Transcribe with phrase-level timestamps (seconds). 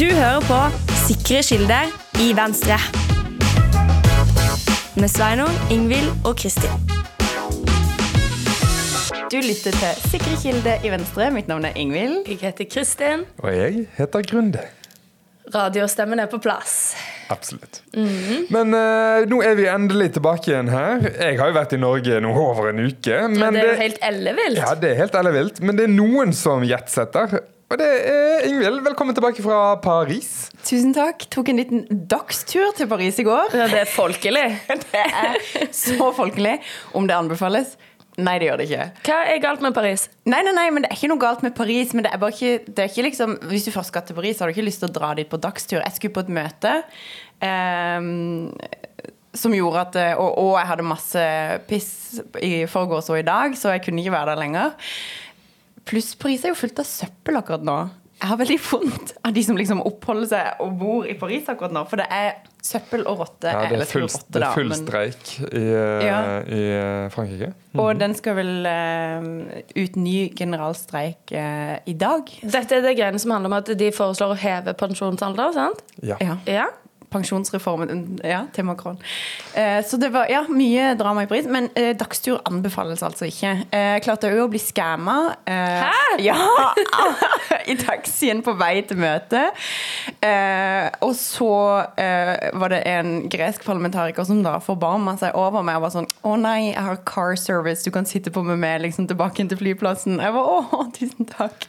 [0.00, 0.58] Du hører på
[0.96, 1.90] Sikre kilder
[2.24, 2.78] i Venstre.
[4.96, 6.72] Med Sveinung, Ingvild og Kristin.
[9.28, 11.28] Du lytter til Sikre kilder i Venstre.
[11.34, 12.24] Mitt navn er Ingvild.
[12.32, 13.26] Jeg heter Kristin.
[13.44, 14.64] Og jeg heter Grunde.
[15.52, 16.96] Radiostemmen er på plass.
[17.28, 17.82] Absolutt.
[17.92, 21.10] Men uh, nå er vi endelig tilbake igjen her.
[21.12, 23.20] Jeg har jo vært i Norge nå over en uke.
[23.36, 24.64] Men det er jo helt ellevilt.
[24.64, 25.60] Ja, det er helt ellevilt.
[25.60, 27.42] Men det er noen som jetsetter.
[27.70, 28.80] Og det er Ingvild.
[28.82, 30.48] Velkommen tilbake fra Paris.
[30.66, 31.22] Tusen takk.
[31.30, 33.52] Tok en liten dagstur til Paris i går.
[33.54, 34.42] Ja, det er folkelig.
[34.90, 35.38] Det er
[35.70, 36.56] så folkelig.
[36.98, 37.76] Om det anbefales?
[38.18, 38.88] Nei, det gjør det ikke.
[39.06, 40.08] Hva er galt med Paris?
[40.26, 41.94] Nei, nei, nei, men Det er ikke noe galt med Paris.
[41.94, 44.42] men det er bare ikke, det er ikke liksom, Hvis du først skal til Paris,
[44.42, 45.78] har du ikke lyst til å dra dit på dagstur.
[45.78, 46.74] Jeg skulle på et møte
[47.38, 48.50] um,
[49.30, 51.24] som gjorde at og, og jeg hadde masse
[51.70, 51.90] piss
[52.42, 54.74] i forgårs og i dag, så jeg kunne ikke være der lenger.
[55.90, 57.80] Pluss Paris er jo fullt av søppel akkurat nå.
[58.20, 61.72] Jeg har veldig vondt av de som liksom oppholder seg og bor i Paris akkurat
[61.72, 61.86] nå.
[61.88, 63.48] For det er søppel og rotte.
[63.48, 66.18] Ja, det er full, rotte, det er full men- streik i, eh, Ja.
[66.44, 66.60] i
[67.14, 67.48] Frankrike.
[67.56, 67.80] Frankrike.
[67.80, 72.28] Og den skal vel uh, ut ny generalstreik uh, i dag.
[72.44, 75.82] Dette er det greiene som handler om at de foreslår å heve pensjonsalder, sant?
[76.04, 76.20] Ja.
[76.44, 76.68] Ja.
[77.10, 78.98] Pensjonsreformen ja, til Macron.
[79.54, 81.48] Eh, så det var ja, mye drama i Paris.
[81.50, 83.54] Men eh, dagstur anbefales altså ikke.
[83.74, 85.18] Eh, klarte òg å bli skamma.
[85.44, 85.96] Eh, Hæ?
[86.30, 86.36] Ja!
[87.70, 89.56] I taxien på vei til møtet.
[90.22, 91.52] Eh, og så
[92.00, 96.08] eh, var det en gresk parlamentariker som da forbarma seg over meg og var sånn
[96.26, 99.60] Å nei, jeg har car service, du kan sitte på med meg liksom, tilbake til
[99.60, 100.18] flyplassen.
[100.20, 101.68] Jeg var å, tusen takk.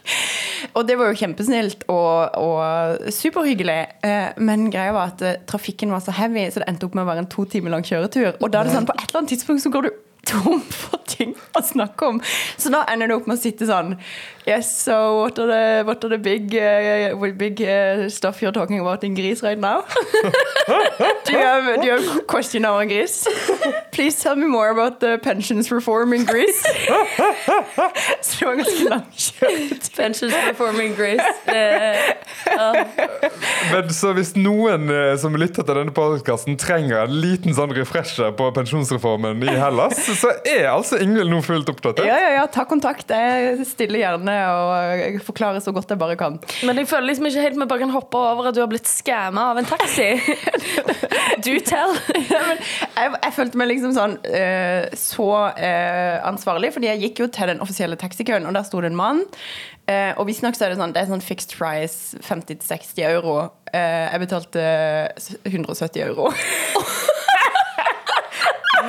[0.78, 3.80] Og det var jo kjempesnilt og, og superhyggelig.
[4.06, 7.12] Eh, men greia var at trafikken var så heavy, så det endte opp med å
[7.12, 8.34] være en to timer lang kjøretur.
[8.40, 9.92] Og da er det sånn, på et eller annet tidspunkt så går du
[10.28, 12.22] tom for ting å snakke om.
[12.58, 13.96] Så da ender det opp med å sitte sånn
[14.46, 18.80] Yes, so what are the, what are the big, uh, big uh, stuff you're talking
[18.80, 19.82] about in Greece right now?
[21.26, 23.28] do, you have, do you have a question now on Greece?
[23.92, 26.64] Please tell me more about the pensions reform in Greece.
[28.22, 29.96] så det var ganske lang kjøretur.
[29.96, 31.22] Pensions reform in Greece.
[31.48, 32.16] Uh,
[33.72, 38.34] Men så hvis noen eh, som lytter til denne podkasten trenger en liten sånn refresher
[38.38, 42.08] på pensjonsreformen i Hellas, så er altså Ingvild nå fullt oppdatert.
[42.10, 43.12] Ja, ja, ja, ta kontakt.
[43.12, 46.38] Jeg stiller gjerne og forklarer så godt jeg bare kan.
[46.68, 48.90] Men jeg føler liksom ikke helt vi bare kan hoppe over at du har blitt
[48.90, 50.10] skamma av en taxi.
[51.46, 51.96] Do tell.
[52.30, 57.24] Ja, men jeg, jeg følte meg liksom sånn uh, så uh, ansvarlig, fordi jeg gikk
[57.24, 59.24] jo til den offisielle taxikøen, og der sto det en mann.
[59.90, 63.38] Uh, og visstnok så er det sånn Det er sånn fixed price 50-60 euro.
[63.74, 64.66] Uh, jeg betalte
[65.50, 66.32] 170 euro.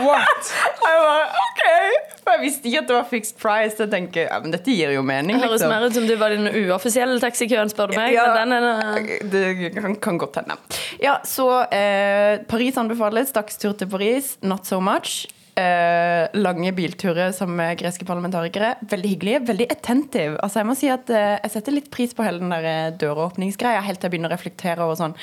[0.02, 0.52] What?
[0.82, 3.77] Jeg bare, ok For jeg visste ikke at det var fixed price.
[3.81, 5.37] Jeg tenker, ja, men dette gir jo mening.
[5.37, 5.75] Det høres liksom.
[5.75, 8.15] mer ut som du var den uoffisielle taxikøen, spør du meg.
[8.15, 8.28] Ja.
[8.37, 9.44] Men den er Det
[9.77, 10.59] kan, kan godt hende.
[11.03, 13.34] Ja, så eh, Paris anbefales.
[13.34, 15.25] Dagstur til Paris, not so much.
[15.53, 18.71] Eh, lange bilturer som greske parlamentarikere.
[18.88, 20.38] Veldig hyggelig, veldig attentive.
[20.41, 22.94] Altså, jeg må si at eh, jeg setter litt pris på hele den der eh,
[23.03, 25.16] døråpningsgreia, helt til jeg begynner å reflektere over sånn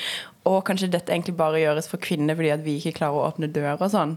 [0.46, 3.50] Og kanskje dette egentlig bare gjøres for kvinner fordi at vi ikke klarer å åpne
[3.50, 4.14] dører og sånn.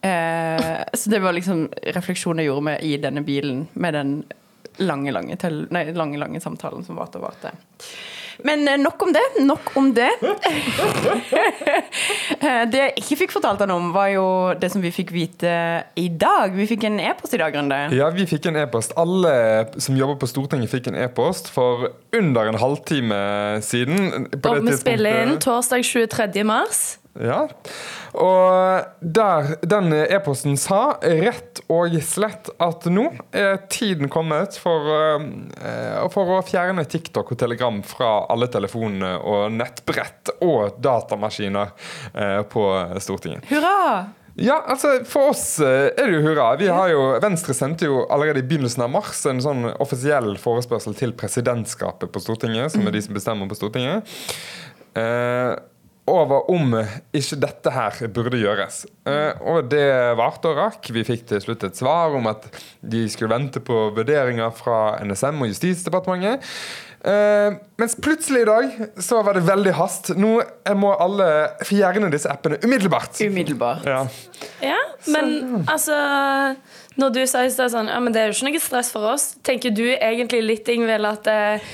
[0.00, 4.12] Eh, så det var liksom refleksjonen jeg gjorde med i denne bilen, med den
[4.78, 7.54] lange, lange, tel nei, lange, lange samtalen som varte og varte.
[8.46, 9.24] Men eh, nok om det.
[9.42, 10.10] Nok om det.
[12.38, 14.24] Eh, det jeg ikke fikk fortalt han om, var jo
[14.60, 15.50] det som vi fikk vite
[15.98, 16.52] i dag.
[16.54, 17.78] Vi fikk en e-post i dag, Grunde.
[17.96, 18.94] Ja, vi fikk en e-post.
[19.00, 19.32] Alle
[19.82, 23.18] som jobber på Stortinget, fikk en e-post for under en halvtime
[23.66, 24.28] siden.
[24.36, 26.46] På Og det vi spiller inn torsdag 23.
[26.46, 26.84] mars.
[27.18, 27.40] Ja.
[28.18, 36.04] Og der, den e-posten sa rett og slett at nå er tiden kommet for, eh,
[36.14, 41.74] for å fjerne TikTok og Telegram fra alle telefonene og nettbrett og datamaskiner
[42.14, 42.68] eh, på
[43.02, 43.44] Stortinget.
[43.50, 44.14] Hurra!
[44.38, 46.52] Ja, altså For oss eh, er det jo hurra.
[46.60, 50.94] Vi har jo, Venstre sendte jo allerede i begynnelsen av mars en sånn offisiell forespørsel
[50.98, 54.14] til presidentskapet på Stortinget, som er de som bestemmer på Stortinget,
[54.94, 55.56] eh,
[56.08, 56.74] over om
[57.16, 58.82] ikke dette her burde gjøres.
[59.08, 59.86] Eh, og det
[60.18, 60.90] varte og rakk.
[60.94, 62.48] Vi fikk til slutt et svar om at
[62.80, 66.44] de skulle vente på vurderinger fra NSM og Justisdepartementet.
[67.04, 68.70] Eh, mens plutselig i dag
[69.02, 70.10] så var det veldig hast.
[70.18, 70.32] Nå
[70.78, 71.28] må alle
[71.66, 73.20] fjerne disse appene umiddelbart.
[73.22, 73.86] Umiddelbart.
[73.86, 74.02] Ja.
[74.62, 75.94] Ja, men altså
[76.98, 79.30] Når du sier stad sånn Ja, men det er jo ikke noe stress for oss.
[79.46, 81.70] Tenker du egentlig litt, Ingvild, at eh,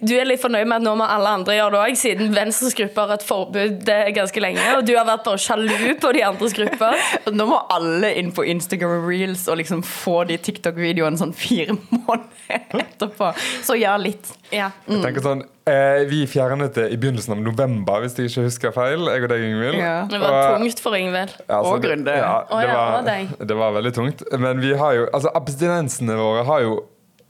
[0.00, 2.76] du er litt fornøyd med at nå må alle andre gjøre det òg, siden Venstres
[2.78, 6.56] gruppe har et forbud ganske lenge, og du har vært bare sjalu på de andres
[6.56, 6.96] grupper?
[7.38, 12.80] Nå må alle inn på Instagram Reels og liksom få de TikTok-videoene sånn fire måneder
[12.80, 13.32] etterpå.
[13.66, 14.32] Så ja, litt.
[14.54, 14.70] Ja.
[14.88, 18.70] Jeg tenker sånn Eh, vi fjernet det i begynnelsen av november, hvis jeg ikke husker
[18.72, 19.02] feil.
[19.12, 19.76] Jeg og deg, Ingvild.
[19.76, 20.06] Ja.
[20.08, 21.34] Det var Og- tungt for Ingvild.
[21.42, 22.14] Ja, altså, Og det- Grunde.
[22.16, 24.22] Ja, det, ja, var, det var veldig tungt.
[24.40, 26.78] Men vi har jo, altså abstinensene våre har jo,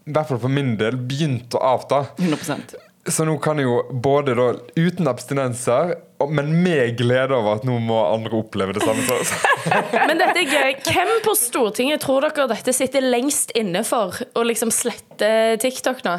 [0.09, 2.05] i hvert fall for min del, begynt å avta.
[2.19, 2.77] 100%
[3.09, 4.47] Så nå kan jeg jo både da
[4.77, 5.95] uten abstinenser,
[6.29, 9.31] men med glede over at nå må andre oppleve det samme som oss.
[10.09, 10.75] Men dette er gøy.
[10.89, 15.31] Hvem på Stortinget tror dere dette sitter lengst inne for å liksom slette
[15.63, 16.17] TikTok nå?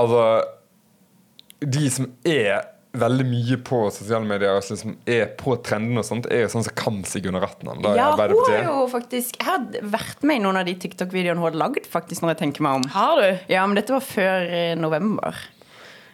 [0.00, 0.24] Altså
[1.60, 2.64] De som er
[3.00, 6.66] veldig mye på sosiale medier og som er på trendene og sånt, er jo sånn
[6.66, 7.70] som kan seg under ratten.
[7.96, 11.48] Ja, hun har jo faktisk Jeg har vært med i noen av de TikTok-videoene hun
[11.50, 12.88] hadde lagd, faktisk, når jeg tenker meg om.
[12.94, 13.28] Har du?
[13.52, 15.38] Ja, men dette var før eh, november.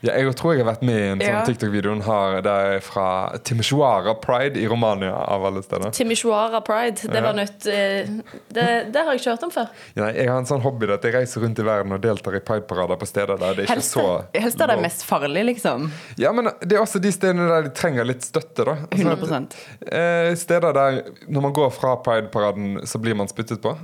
[0.04, 1.44] Ja, jeg tror jeg har vært med i en sånn Ja.
[1.48, 3.06] TikTok-video hun har der fra
[3.42, 5.90] Timisoara Pride i Romania, av alle steder.
[5.96, 7.00] Timisoara Pride.
[7.08, 7.22] Det Ja.
[7.22, 7.66] var nytt.
[7.66, 8.06] eh,
[8.52, 9.68] Det, det har jeg ikke hørt om før.
[9.96, 12.40] Ja, jeg har en sånn hobby at jeg reiser rundt i verden og deltar i
[12.40, 15.90] pride-parader på steder der det er ikke Helst, så helst er det mest farlig, liksom.
[16.18, 18.76] Ja, men det er også de stedene der de trenger litt støtte, da.
[18.92, 19.48] Altså, 100
[19.90, 23.74] eh, Steder der når man går fra pride-paraden, så blir man spyttet på.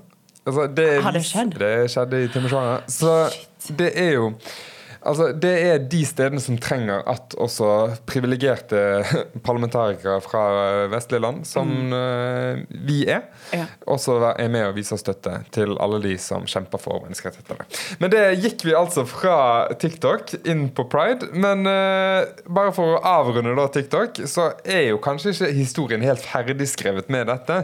[0.46, 1.58] Altså, det Har det skjedd?
[1.58, 2.80] Det skjedde i Timisoara.
[2.88, 3.30] Så
[3.76, 4.34] det er jo
[5.00, 9.02] Altså, Det er de stedene som trenger at også privilegerte
[9.46, 10.44] parlamentarikere fra
[10.92, 12.66] vestlige land, som mm.
[12.86, 13.28] vi er.
[13.54, 13.66] Ja.
[13.90, 17.66] også er med og viser støtte til alle de som kjemper for menneskerettighetene.
[18.02, 21.30] Men det gikk vi altså fra TikTok inn på pride.
[21.32, 26.24] Men eh, bare for å avrunde da TikTok, så er jo kanskje ikke historien helt
[26.24, 27.62] ferdigskrevet med dette.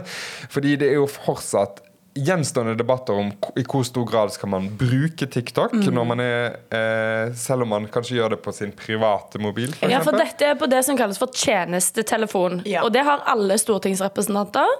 [0.53, 1.83] Fordi det er jo fortsatt
[2.17, 7.33] gjenstående debatter om i hvor stor grad skal man bruke TikTok når man er, eh,
[7.37, 9.73] selv om man kanskje gjør det på sin private mobil.
[9.77, 12.61] For Ja, for dette er på det som kalles for tjenestetelefon.
[12.65, 12.83] Ja.
[12.83, 14.77] Og det har alle stortingsrepresentanter.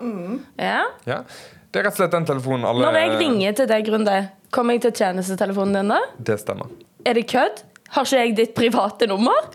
[0.58, 0.84] Ja.
[1.06, 1.22] ja.
[1.72, 4.20] Det er rett og slett den telefonen alle Når jeg ringer til deg, Grunde,
[4.56, 6.00] kommer jeg til tjenestetelefonen din da?
[6.18, 6.72] Det stemmer.
[7.06, 7.64] Er det kødd?
[7.96, 9.46] Har ikke jeg ditt private nummer?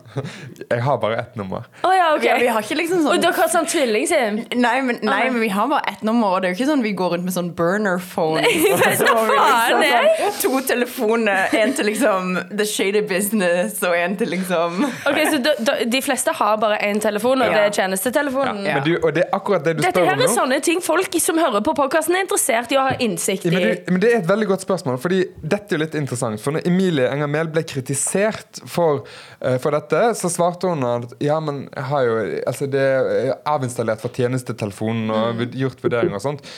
[0.71, 1.67] Jeg har bare ett nummer.
[1.85, 2.27] Oh, ja, okay.
[2.31, 4.39] Ja, vi har ikke liksom Og sånn dere har sånn tvilling-sim?
[4.61, 5.31] Nei men, nei, okay.
[5.35, 7.27] men vi har bare ett nummer, og det er jo ikke sånn vi går rundt
[7.29, 8.41] med sånn burner phone.
[8.43, 13.97] Så men vi faen, liksom sånn, to telefoner, en til liksom the shady business, og
[13.99, 17.67] en til liksom Ok, så da, De fleste har bare én telefon, og det Ja.
[17.69, 18.65] er tjenestetelefonen.
[18.67, 18.79] Ja.
[18.81, 20.81] Men du, og det er akkurat det du Dette spør her om er sånne ting
[20.85, 23.55] folk som hører på podkasten, er interessert i å ha innsikt Ja, i.
[23.55, 26.41] men, du, men Det er et veldig godt spørsmål, fordi dette er jo litt interessant.
[26.41, 28.22] For når Emilie Enger Mehl ble kritisert
[28.69, 29.03] for,
[29.41, 32.17] eh, for dette, så svarte hun at ja, men jeg har jo,
[32.53, 36.51] altså det er avinstallert fra tjenestetelefonen og gjort vurderinger og sånt.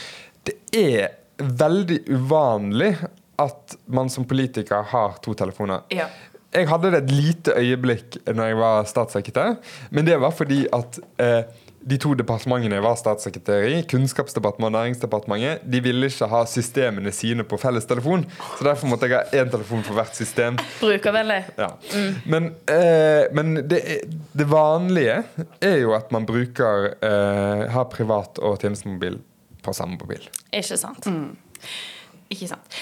[0.45, 2.95] Det er veldig uvanlig
[3.41, 5.83] at man som politiker har to telefoner.
[5.95, 6.07] Ja.
[6.55, 9.57] Jeg hadde det et lite øyeblikk når jeg var statssekretær,
[9.91, 11.41] men det var fordi at eh,
[11.85, 17.13] de to departementene jeg var statssekretær i, Kunnskapsdepartementet og Næringsdepartementet, de ville ikke ha systemene
[17.13, 18.25] sine på felles telefon.
[18.59, 20.59] Så derfor måtte jeg ha én telefon for hvert system.
[20.81, 21.43] Brukervennlig.
[21.61, 21.71] Ja.
[22.31, 23.83] Men, eh, men det,
[24.33, 25.21] det vanlige
[25.61, 29.21] er jo at man bruker eh, har privat og tjenestemobil
[29.65, 30.25] på samme mobil.
[30.53, 31.09] Ikke sant.
[32.33, 32.81] Ikke sant.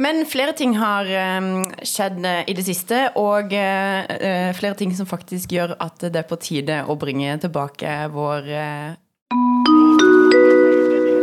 [0.00, 1.08] Men flere ting har
[1.40, 6.06] um, skjedd eh, i det siste, og eh, eh, flere ting som faktisk gjør at
[6.06, 8.48] det er på tide å bringe tilbake vår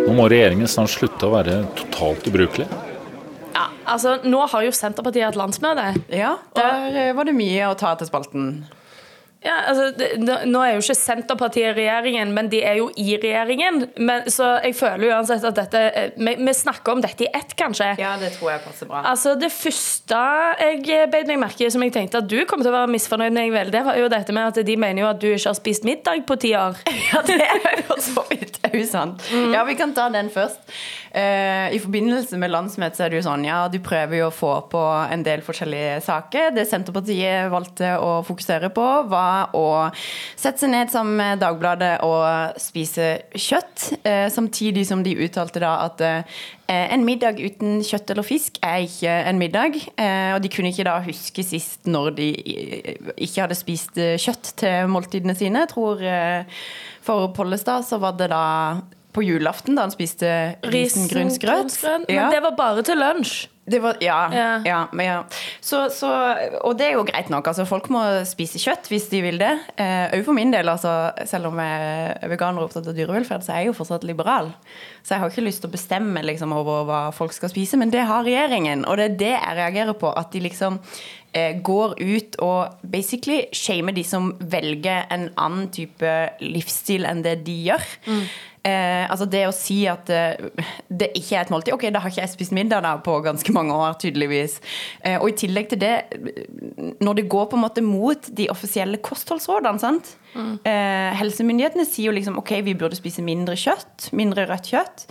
[0.07, 2.67] Nå må regjeringen snart slutte å være totalt ubrukelig.
[3.57, 5.89] Ja, altså, nå har jo Senterpartiet hatt landsmøte.
[6.13, 8.51] Ja, der var det mye å ta til spalten.
[9.45, 13.13] Ja, altså, det, nå er jo ikke Senterpartiet i regjeringen, men de er jo i
[13.21, 13.83] regjeringen.
[14.01, 17.53] Men, så jeg føler uansett at dette eh, vi, vi snakker om dette i ett,
[17.59, 17.91] kanskje.
[18.01, 19.03] Ja, det tror jeg passer bra.
[19.11, 20.23] Altså Det første
[20.57, 23.35] jeg beit meg merke i, som jeg tenkte at du kom til å være misfornøyd
[23.35, 25.59] med, Ingvild, det var jo dette med at de mener jo at du ikke har
[25.59, 26.81] spist middag på ti år.
[27.07, 29.21] Ja, det er jo så vidt usant.
[29.53, 30.59] Ja, vi kan ta den først.
[31.17, 34.51] Eh, I forbindelse med landsmøtet er det jo sånn, ja, du prøver jo å få
[34.69, 36.51] på en del forskjellige saker.
[36.53, 39.67] Det Senterpartiet valgte å fokusere på, var å
[40.35, 43.87] sette seg ned sammen med Dagbladet og spise kjøtt.
[44.03, 48.83] Eh, samtidig som de uttalte da at eh, en middag uten kjøtt eller fisk er
[48.85, 49.79] ikke en middag.
[49.97, 52.27] Eh, og de kunne ikke da huske sist når de
[53.15, 55.65] ikke hadde spist eh, kjøtt til måltidene sine.
[55.65, 56.61] Jeg tror eh,
[57.07, 58.43] for Pollestad så var det da
[59.17, 60.31] på julaften da han spiste
[60.69, 61.77] risengrynsgrøt.
[62.07, 62.27] Ja.
[62.27, 63.47] Men det var bare til lunsj.
[63.67, 64.61] Det var, ja, ja.
[64.63, 64.87] Ja.
[64.95, 65.15] men ja.
[65.59, 66.07] Så, så,
[66.63, 67.49] og det er jo greit nok.
[67.51, 69.49] Altså, folk må spise kjøtt hvis de vil det.
[69.75, 70.71] Òg for min del.
[70.71, 70.93] Altså,
[71.27, 74.53] selv om jeg er veganer og opptatt av dyrevelferd, så er jeg jo fortsatt liberal.
[75.03, 77.91] Så jeg har ikke lyst til å bestemme liksom, over hva folk skal spise, men
[77.91, 78.87] det har regjeringen.
[78.87, 80.15] Og det er det jeg reagerer på.
[80.15, 80.79] At de liksom
[81.35, 87.41] eh, går ut og basically shamer de som velger en annen type livsstil enn det
[87.43, 87.91] de gjør.
[88.67, 90.49] Eh, altså det å si at eh,
[90.89, 93.53] det ikke er et måltid Ok, da har ikke jeg spist middag da på ganske
[93.55, 94.59] mange år, tydeligvis.
[95.01, 95.95] Eh, og i tillegg til det,
[96.99, 100.15] når det går på en måte mot de offisielle kostholdsrådene, sant.
[100.67, 105.07] Eh, helsemyndighetene sier jo liksom ok, vi burde spise mindre kjøtt, mindre rødt kjøtt.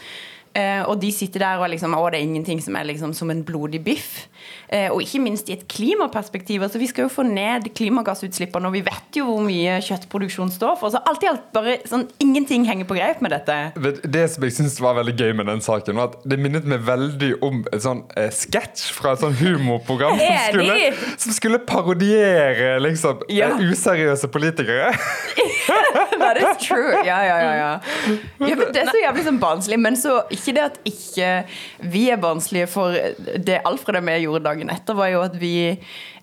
[0.56, 3.32] Eh, og de sitter der og liksom, å, det er ingenting som er liksom som
[3.32, 4.26] en blodig biff.
[4.68, 6.62] Eh, og ikke minst i et klimaperspektiv.
[6.62, 10.78] altså Vi skal jo få ned klimagassutslippene, og vi vet jo hvor mye kjøttproduksjon står
[10.80, 10.90] for.
[10.94, 13.58] Så alt i alt bare sånn, ingenting henger på greip med dette.
[14.02, 16.82] Det som jeg synes var veldig gøy med den saken, var at det minnet meg
[16.86, 20.78] veldig om en sånn eh, sketsj fra et sånn humorprogram som skulle,
[21.16, 23.52] som skulle parodiere liksom Ja.
[23.54, 24.92] eh, useriøse politikere.
[26.18, 26.92] That is true.
[27.06, 27.70] Ja, ja, ja, ja.
[28.48, 29.78] ja det er så jævlig sånn barnslig.
[29.82, 31.30] Men så ikke det at ikke
[31.92, 32.96] vi er barnslige, for
[33.46, 35.56] det Alfred og vi gjorde dagen etter, var jo at vi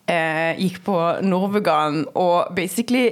[0.08, 3.12] eh, gikk på Norvegan og basically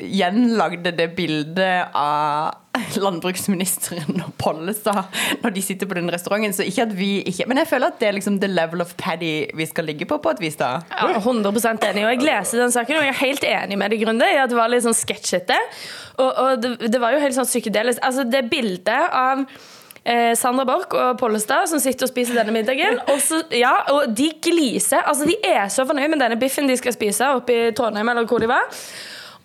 [0.00, 2.54] gjenlagde det bildet av
[3.04, 6.54] landbruksministeren og Pollestad når de sitter på den restauranten.
[6.56, 8.94] Så ikke at vi ikke Men jeg føler at det er liksom the level of
[9.00, 10.80] paddy vi skal ligge på, på et vis, da.
[10.90, 12.04] Ja, 100 enig.
[12.04, 14.52] Og jeg leser den saken, og jeg er helt enig med deg, Grunde, i at
[14.52, 15.56] det var litt sånn sketsjete.
[16.18, 18.02] Og, og det, det var jo helt sånn psykedelisk.
[18.04, 19.46] Altså, det bildet av
[20.06, 23.00] eh, Sandra Borch og Pollestad som sitter og spiser denne middagen.
[23.10, 25.02] Og, så, ja, og de gliser.
[25.04, 28.28] Altså, de er så fornøyd med denne biffen de skal spise oppe i Trondheim, eller
[28.28, 28.70] hvor de var.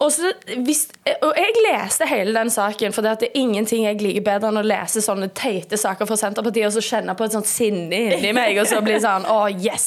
[0.01, 0.31] Og, så,
[0.65, 0.87] hvis,
[1.21, 4.65] og jeg leste hele den saken, for det, er ingenting jeg liker bedre enn å
[4.65, 8.57] lese sånne teite saker fra Senterpartiet og så kjenne på et sånt sinne inni meg,
[8.57, 9.85] og så bli sånn Å, yes!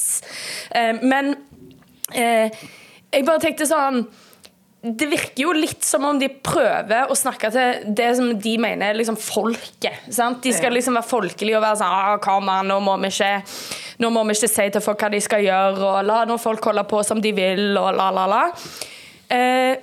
[0.71, 1.33] Eh, men
[2.15, 2.63] eh,
[3.11, 4.05] jeg bare tenkte sånn
[4.85, 8.91] det virker jo litt som om de prøver å snakke til det som de mener
[8.93, 10.03] er liksom folket.
[10.13, 10.43] Sant?
[10.45, 13.31] De skal liksom være folkelige og være sånn ah, Kom an, nå må vi ikke
[14.05, 16.65] Nå må vi ikke si til folk hva de skal gjøre, og la nå folk
[16.69, 18.41] holde på som de vil, og la, la, la.
[19.33, 19.77] Eh,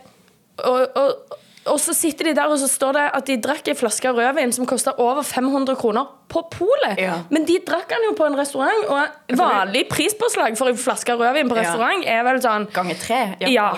[0.67, 1.37] og, og,
[1.71, 4.51] og så sitter de der, og så står det at de drakk en flaske rødvin
[4.53, 6.99] som kosta over 500 kroner på polet.
[6.99, 7.21] Ja.
[7.31, 11.49] Men de drakk den jo på en restaurant, og vanlig prispåslag for en flaske rødvin
[11.49, 11.63] på Ja.
[11.63, 13.23] restaurant er vel sånn Ganger tre.
[13.47, 13.71] ja.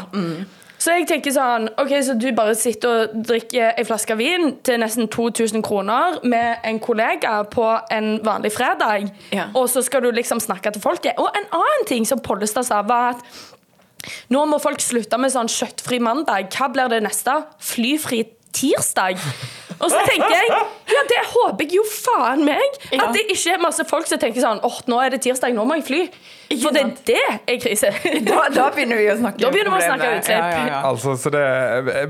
[0.83, 4.81] Så jeg tenker sånn Ok, så du bare sitter og drikker en flaske vin til
[4.81, 9.45] nesten 2000 kroner med en kollega på en vanlig fredag, Ja.
[9.55, 11.13] og så skal du liksom snakke til folket.
[11.17, 13.23] Og en annen ting som Pollestad sa, var at
[14.33, 16.49] nå må folk slutte med sånn kjøttfri mandag.
[16.51, 17.37] Hva blir det neste?
[17.63, 19.15] Flyfri tirsdag?
[19.79, 22.75] Og så tenker jeg ja, det håper jeg jo faen meg.
[22.93, 25.63] At det ikke er masse folk som tenker sånn åh, nå er det tirsdag, nå
[25.67, 26.01] må jeg fly.
[26.53, 27.91] Ikke For det, er det er krise.
[28.29, 30.37] Da, da begynner vi å snakke Da begynner vi å snakke utslipp.
[30.37, 30.79] Ja, ja, ja.
[30.89, 31.43] Altså, så det,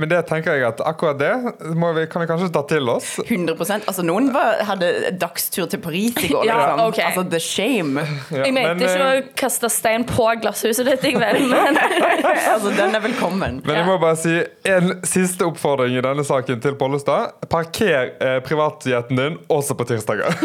[0.01, 1.31] men det tenker jeg at akkurat det
[1.79, 3.15] må vi, kan vi kanskje ta til oss.
[3.23, 6.45] 100% Altså Noen var, hadde dagstur til Paris i går.
[6.47, 6.83] Ja, liksom.
[6.91, 7.05] Okay.
[7.09, 8.03] Altså The shame.
[8.33, 11.79] Ja, Jeg mente men, ikke eh, å kaste stein på glasshuset ditt, jeg vel, men
[12.53, 13.61] altså Den er velkommen.
[13.65, 14.35] Men jeg må bare si
[14.69, 17.35] en siste oppfordring i denne saken til Pollestad.
[17.51, 20.33] Parker eh, privatjeten din også på tirsdager.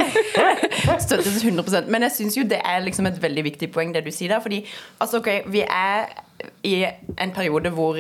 [0.99, 4.11] Støttes 100% Men jeg syns jo det er liksom et veldig viktig poeng, det du
[4.14, 4.42] sier der.
[4.45, 4.62] Fordi
[5.00, 6.09] altså, ok, vi er
[6.66, 6.75] i
[7.18, 7.99] en periode hvor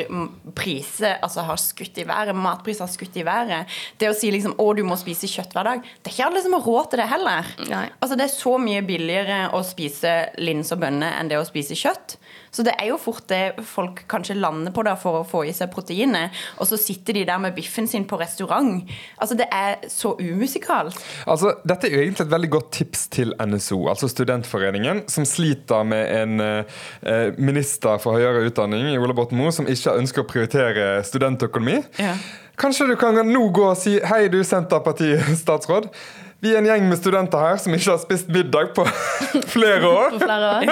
[0.56, 2.36] priser altså, har skutt i været.
[2.36, 3.78] Matpriser har skutt i været.
[3.98, 6.44] Det å si liksom å, du må spise kjøtt hver dag, det er ikke alle
[6.44, 7.52] som har råd til det heller.
[7.66, 7.86] Nei.
[7.98, 11.78] Altså, det er så mye billigere å spise lins og bønner enn det å spise
[11.78, 12.18] kjøtt.
[12.50, 15.54] Så det er jo fort det folk kanskje lander på da for å få i
[15.56, 16.34] seg proteinet.
[16.58, 18.82] Og så sitter de der med biffen sin på restaurant.
[19.18, 21.00] Altså, det er så umusikalsk.
[21.28, 25.86] Altså, dette er jo egentlig et veldig godt tips til NSO, altså Studentforeningen, som sliter
[25.88, 30.28] med en eh, minister for høyere utdanning i Ole Borten Moe som ikke ønsker å
[30.28, 31.80] prioritere studentøkonomi.
[32.00, 32.14] Ja.
[32.58, 35.92] Kanskje du kan nå gå og si hei, du Senterparti-statsråd.
[36.38, 38.84] Vi er en gjeng med studenter her som ikke har spist middag på
[39.54, 40.12] flere år.
[40.14, 40.66] på flere år.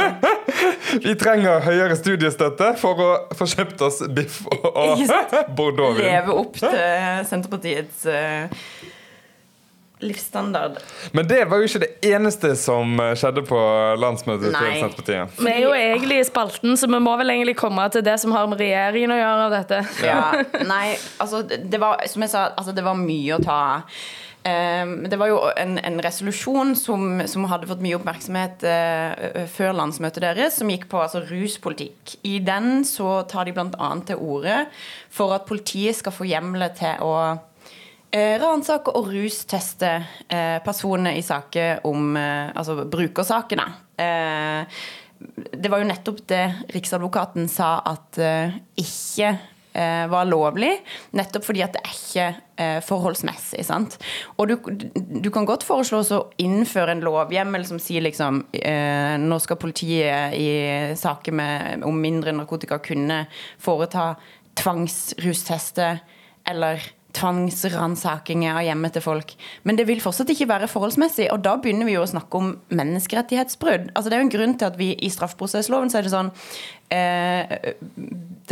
[1.06, 5.00] Vi trenger høyere studiestøtte for å få kjøpt oss biff og,
[5.58, 6.04] bordeauxvin.
[6.06, 6.76] leve opp til
[7.26, 8.60] Senterpartiets eh,
[10.06, 10.78] livsstandard.
[11.16, 13.58] Men det var jo ikke det eneste som eh, skjedde på
[13.98, 15.40] landsmøtet til Senterpartiet.
[15.40, 18.34] Vi er jo egentlig i spalten, så vi må vel egentlig komme til det som
[18.36, 19.82] har med regjeringen å gjøre av dette.
[20.06, 20.22] Ja,
[20.68, 23.98] nei, altså det var, som jeg sa, altså, det var mye å ta av.
[24.46, 29.74] Um, det var jo en, en resolusjon som, som hadde fått mye oppmerksomhet eh, før
[29.74, 32.14] landsmøtet deres, som gikk på altså, ruspolitikk.
[32.28, 33.88] I den så tar de bl.a.
[34.06, 34.60] til orde
[35.10, 37.16] for at politiet skal få hjemler til å
[38.14, 39.90] eh, ransake og rusteste
[40.28, 43.66] eh, personer i saker om eh, Altså brukersakene.
[43.98, 44.86] Eh,
[45.56, 46.44] det var jo nettopp det
[46.76, 48.18] Riksadvokaten sa at
[48.78, 49.30] ikke
[50.10, 50.72] var lovlig,
[51.16, 52.26] nettopp fordi at det er ikke
[52.62, 53.64] eh, forholdsmessig.
[53.66, 53.98] sant?
[54.36, 54.56] Og du,
[54.96, 60.36] du kan godt foreslå å innføre en lovhjemmel som sier liksom eh, Nå skal politiet
[60.36, 60.48] i
[60.98, 63.24] saker med, om mindre narkotika kunne
[63.62, 64.14] foreta
[64.56, 65.90] tvangsrusteste
[66.48, 66.82] eller
[67.16, 69.34] tvangsransakinger av hjemmet til folk.
[69.66, 72.52] Men det vil fortsatt ikke være forholdsmessig, og da begynner vi jo å snakke om
[72.68, 73.90] menneskerettighetsbrudd.
[73.94, 76.32] Altså Det er jo en grunn til at vi i straffeprosessloven så er det sånn
[76.94, 77.74] eh,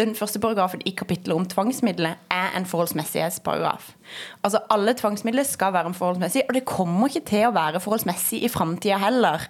[0.00, 3.92] Den første paragrafen i kapittelet om tvangsmidler er en forholdsmessighetsparagraf.
[4.42, 8.52] Altså Alle tvangsmidler skal være forholdsmessige, og det kommer ikke til å være forholdsmessig i
[8.52, 9.48] framtida heller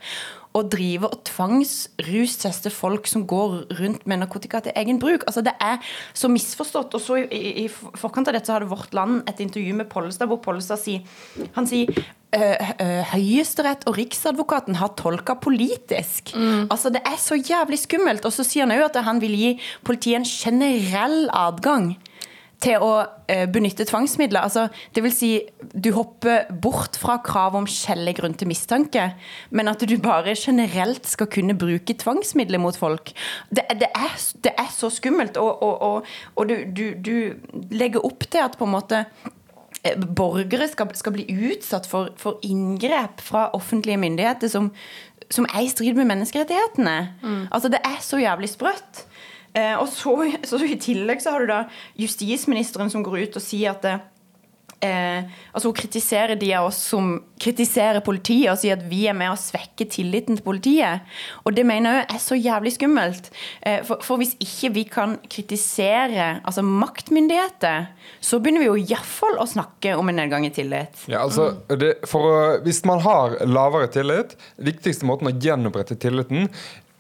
[0.55, 5.27] å drive og tvangsrusteste folk som går rundt med narkotika til egen bruk.
[5.27, 5.81] Altså Det er
[6.15, 6.95] så misforstått.
[6.95, 9.91] og så I, i, i forkant av dette så hadde Vårt Land et intervju med
[9.91, 11.03] Pollestad, hvor Pollestad sier
[11.57, 11.91] han sier
[13.13, 16.35] Høyesterett og Riksadvokaten har tolka politisk.
[16.71, 18.25] Altså Det er så jævlig skummelt.
[18.27, 19.53] Og så sier han òg at han vil gi
[19.87, 21.95] politiet en generell adgang
[22.65, 22.91] til å
[23.31, 24.45] eh, benytte tvangsmidler.
[24.47, 24.67] Altså,
[24.97, 25.31] det vil si,
[25.73, 29.11] du hopper bort fra krav om skjellig grunn til mistanke,
[29.55, 33.13] men at du bare generelt skal kunne bruke tvangsmidler mot folk.
[33.51, 37.17] Det, det, er, det er, så skummelt, og, og, og, og du, du, du,
[37.75, 39.05] legger opp til at på en måte
[39.83, 44.73] eh, borgere skal, skal bli utsatt for, for, inngrep fra offentlige myndigheter som,
[45.33, 46.99] som er i strid med menneskerettighetene.
[47.23, 47.43] Mm.
[47.51, 49.05] Altså, det er så jævlig sprøtt.
[49.55, 51.61] Eh, og så, så, I tillegg så har du da
[52.01, 53.99] justisministeren som går ut og sier at det,
[54.85, 59.17] Eh, altså Hun kritiserer de av oss som kritiserer politiet og sier at vi er
[59.17, 61.07] med å svekke tilliten til politiet.
[61.45, 63.31] Og Det mener jeg er så jævlig skummelt.
[63.63, 67.89] Eh, for, for, hvis ikke vi kan kritisere altså maktmyndigheter,
[68.21, 71.07] så begynner vi jo iallfall å snakke om en nedgang i tillit.
[71.09, 76.51] Ja, altså, det, for, Hvis man har lavere tillit, viktigste måten å gjenopprette tilliten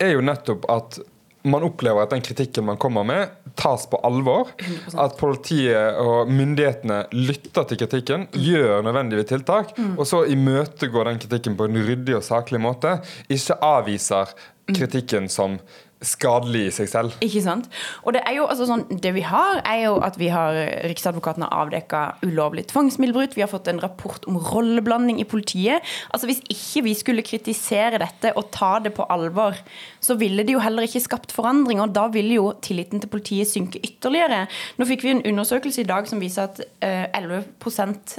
[0.01, 1.03] er jo nettopp at
[1.45, 4.51] man opplever at den kritikken man kommer med, tas på alvor.
[4.59, 4.97] 100%.
[5.05, 9.95] At politiet og myndighetene lytter til kritikken, gjør nødvendige tiltak, mm.
[9.99, 12.97] og så imøtegår den kritikken på en ryddig og saklig måte.
[13.29, 14.33] Ikke avviser
[14.73, 15.59] kritikken som
[16.07, 17.17] skadelig i seg selv.
[17.25, 17.69] Ikke sant?
[18.05, 20.57] Og Det er jo altså sånn, det vi har, er jo at vi har
[20.89, 23.37] Riksadvokaten har avdekka ulovlig tvangsmiddelbruk.
[23.37, 25.85] Vi har fått en rapport om rolleblanding i politiet.
[26.13, 29.59] Altså Hvis ikke vi skulle kritisere dette og ta det på alvor,
[30.01, 31.81] så ville det jo heller ikke skapt forandring.
[31.81, 34.47] og Da ville jo tilliten til politiet synke ytterligere.
[34.79, 37.45] Nå fikk vi en undersøkelse i dag som viser at uh, 11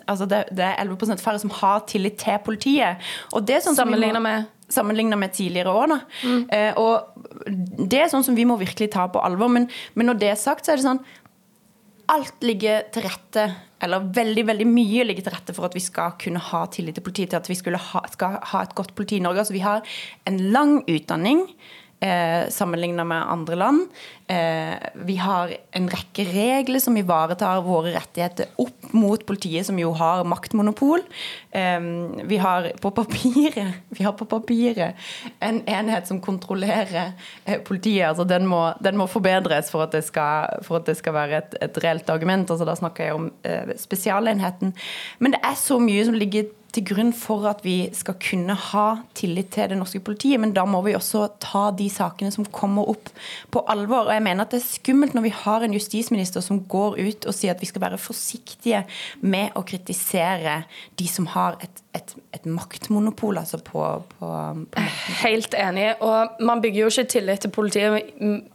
[0.07, 3.01] altså det, det, er 11% færre som har tillit til politiet.
[3.33, 5.87] Og det er sånn Sammenligna med sammenligna med tidligere år.
[5.93, 5.99] Da.
[6.23, 6.41] Mm.
[6.49, 7.11] Eh, og
[7.89, 9.51] Det er sånn som vi må virkelig ta på alvor.
[9.51, 11.05] Men, men, når det er sagt, så er det sånn
[12.05, 13.43] Alt ligger til rette,
[13.81, 17.05] eller veldig veldig mye ligger til rette for at vi skal kunne ha tillit til
[17.07, 19.41] politiet, til at vi ha, skal ha et godt politi i Norge.
[19.41, 19.81] Altså, vi har
[20.29, 21.41] en lang utdanning
[22.05, 23.87] eh, sammenligna med andre land.
[24.27, 29.91] Eh, vi har en rekke regler som ivaretar våre rettigheter opp mot politiet, som jo
[29.97, 31.03] har maktmonopol.
[31.51, 31.79] Eh,
[32.25, 35.07] vi har på papiret, vi har på papiret
[35.39, 37.13] en enhet som kontrollerer
[37.45, 38.07] eh, politiet.
[38.09, 41.57] altså den må, den må, forbedres for at det skal, at det skal være et,
[41.61, 42.51] et reelt argument.
[42.51, 44.73] altså Da snakker jeg om eh, spesialenheten.
[45.19, 48.85] Men det er så mye som ligger til grunn for at vi skal kunne ha
[49.17, 50.41] tillit til det norske politiet.
[50.41, 53.11] Men da må vi også ta de sakene som kommer opp,
[53.51, 54.09] på alvor.
[54.09, 57.27] Og jeg mener at det er skummelt når vi har en justisminister som går ut
[57.29, 58.83] og sier at vi skal være forsiktige
[59.23, 60.61] med å kritisere
[60.99, 64.29] de som har et, et, et maktmonopol altså på, på,
[64.73, 64.85] på
[65.21, 65.87] Helt enig.
[66.03, 68.09] Og man bygger jo ikke tillit til politiet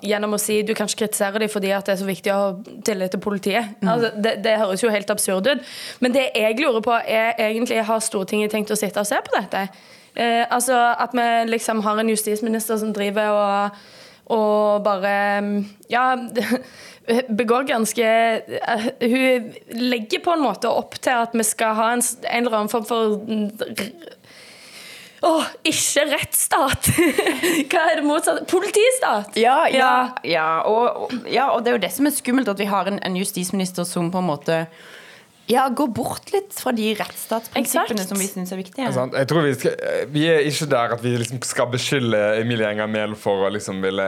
[0.05, 2.51] gjennom å si du kan ikke kritisere dem fordi det er så viktig å ha
[2.87, 3.71] tillit til politiet.
[3.81, 3.93] Mm.
[3.95, 5.71] Altså, det, det høres jo helt absurd ut.
[6.05, 9.37] Men det jeg lurer på, er egentlig har Stortinget tenkt å sitte og se på
[9.37, 9.67] dette?
[10.15, 13.83] Eh, altså At vi liksom har en justisminister som driver og,
[14.31, 15.15] og bare
[15.91, 16.15] Ja
[17.41, 18.07] begår ganske
[18.47, 22.59] uh, Hun legger på en måte opp til at vi skal ha en, en eller
[22.61, 23.17] annen form for
[25.21, 26.91] å, oh, ikke rettsstat!
[27.71, 28.47] Hva er det motsatte?
[28.49, 29.37] Politistat!
[29.41, 29.93] Ja, ja,
[30.25, 30.47] ja.
[30.69, 33.19] Og, ja, og, det er jo det som er skummelt, at vi har en, en
[33.21, 34.63] justisminister som på en måte
[35.51, 38.87] ja, gå bort litt fra de rettsstatsprinsippene som vi syns er viktige.
[38.87, 39.75] Ja, jeg tror vi, skal,
[40.15, 43.83] vi, er ikke der at vi liksom skal beskylde Emilie Enger Mehl for å liksom
[43.83, 44.07] ville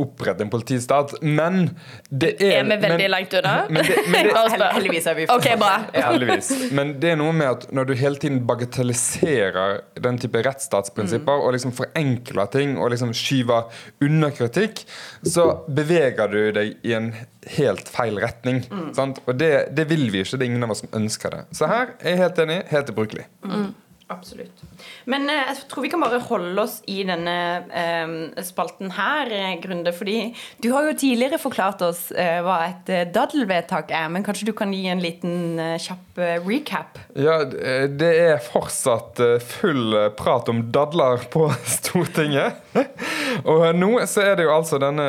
[0.00, 1.74] opprette en politistat, men
[2.10, 3.56] det er Er vi veldig men, langt unna?
[4.76, 5.40] heldigvis er vi for.
[5.40, 5.74] Okay, bra.
[5.90, 6.52] Ja, heldigvis.
[6.76, 11.44] Men det er noe med at når du hele tiden bagatelliserer den type rettsstatsprinsipper mm.
[11.48, 13.66] og liksom forenkler ting og liksom skyver
[14.04, 14.84] unna kritikk,
[15.26, 17.12] så beveger du deg i en
[17.56, 18.62] helt feil retning.
[18.70, 18.90] Mm.
[19.26, 20.38] Og det, det, vil vi ikke.
[20.38, 21.42] Det er ingen av oss som ønsker det.
[21.56, 22.60] Så her er jeg helt enig.
[22.72, 23.26] Helt ubrukelig.
[23.44, 23.72] Mm.
[24.12, 24.60] Absolutt.
[25.08, 27.36] Men eh, jeg tror vi kan bare holde oss i denne
[27.72, 29.94] eh, spalten her, eh, Grunde.
[29.96, 34.10] Fordi du har jo tidligere forklart oss eh, hva et eh, daddelvedtak er.
[34.12, 37.00] Men kanskje du kan gi en liten eh, kjapp recap?
[37.16, 42.60] Ja, det er fortsatt full prat om dadler på Stortinget.
[43.50, 45.08] og nå så er det jo altså denne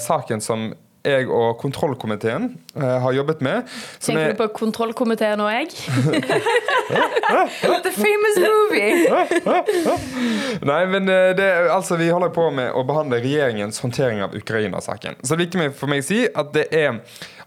[0.00, 0.70] saken som
[1.06, 3.62] jeg og kontrollkomiteen eh, har jobbet med.
[4.02, 5.68] Tenker er- du på kontrollkomiteen og jeg?
[7.86, 8.94] The famous movie!
[10.70, 15.14] Nei, men eh, det, altså, vi holder på med å behandle regjeringens håndtering av Ukraina-saken.
[15.22, 16.90] Så det er viktig for meg å si at det er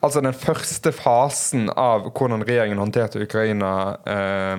[0.03, 3.69] altså den første fasen av hvordan regjeringen håndterte Ukraina,
[4.09, 4.57] eh,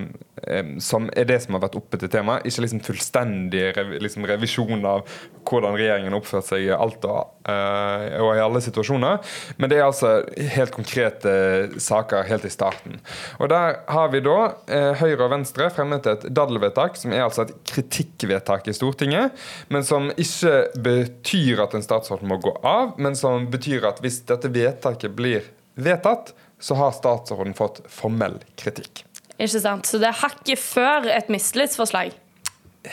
[0.49, 2.39] eh, som er det som har vært oppe til tema.
[2.45, 4.99] Ikke liksom fullstendig rev, liksom revisjon av
[5.47, 9.21] hvordan regjeringen oppførte seg i alt og, eh, og i alle situasjoner.
[9.59, 10.13] Men det er altså
[10.57, 11.35] helt konkrete
[11.83, 12.99] saker helt i starten.
[13.39, 17.45] Og der har vi da uh, Høyre og Venstre fremmet et daddelvedtak, som er altså
[17.47, 19.35] et kritikkvedtak i Stortinget,
[19.73, 24.23] men som ikke betyr at en statsråd må gå av, men som betyr at hvis
[24.29, 29.05] dette vedtaket blir vedtatt, så har statsråden fått formell kritikk.
[29.35, 29.89] Ikke sant?
[29.89, 32.15] Så det er hakket før et mistillitsforslag.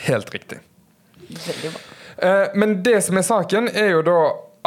[0.08, 0.58] Helt riktig.
[1.28, 2.01] Veldig bra.
[2.22, 4.18] Eh, Men det som er saken, er jo da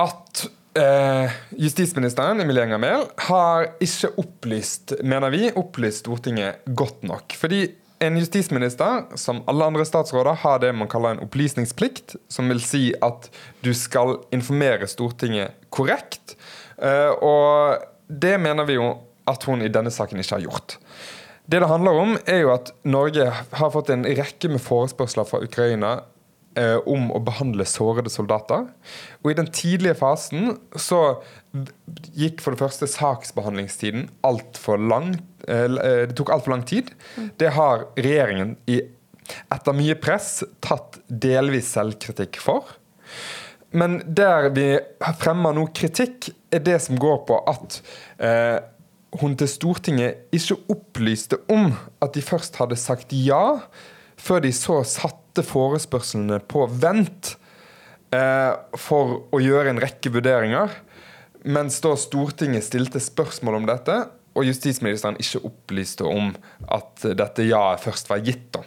[0.04, 7.38] at eh, justisministeren Emilie Enger Mehl har ikke opplyst, mener vi, opplyst Stortinget godt nok.
[7.39, 7.63] Fordi
[8.04, 12.89] en justisminister, som alle andre statsråder, har det man kaller en opplysningsplikt, som vil si
[13.06, 13.30] at
[13.63, 16.36] du skal informere Stortinget korrekt.
[16.76, 17.80] Eh, og
[18.12, 18.91] det mener vi jo
[19.26, 20.76] at hun i denne saken ikke har gjort.
[21.46, 25.39] Det det handler om, er jo at Norge har fått en rekke med forespørsler fra
[25.46, 26.00] Ukraina
[26.60, 28.68] eh, om å behandle sårede soldater.
[29.24, 31.22] Og i den tidlige fasen så
[32.15, 35.15] gikk for det første saksbehandlingstiden altfor lang.
[35.48, 36.91] eh, eh, Det tok altfor lang tid.
[37.38, 38.82] Det har regjeringen i,
[39.52, 42.63] etter mye press tatt delvis selvkritikk for.
[43.76, 44.80] Men der vi
[45.20, 47.82] fremmer noe kritikk, er det som går på at
[48.24, 48.60] eh,
[49.20, 53.60] hun til Stortinget ikke opplyste om at de først hadde sagt ja,
[54.15, 54.82] før de så
[55.36, 57.36] satte forespørslene på vent
[58.15, 60.71] eh, for å gjøre en rekke vurderinger.
[61.43, 63.98] Mens da Stortinget stilte spørsmål om dette,
[64.36, 66.34] og justisministeren ikke opplyste om
[66.67, 68.50] at dette ja-et først var gitt.
[68.52, 68.63] Da.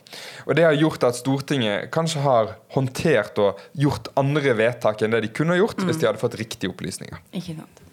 [0.47, 5.27] Og Det har gjort at Stortinget kanskje har håndtert og gjort andre vedtak enn det
[5.27, 7.21] de kunne ha gjort hvis de hadde fått riktige opplysninger.
[7.37, 7.85] Ikke sant.